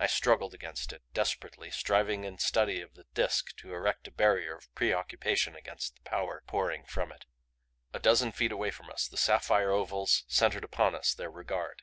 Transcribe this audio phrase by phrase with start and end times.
[0.00, 4.56] I struggled against it, desperately, striving in study of the Disk to erect a barrier
[4.56, 7.26] of preoccupation against the power pouring from it.
[7.94, 11.82] A dozen feet away from us the sapphire ovals centered upon us their regard.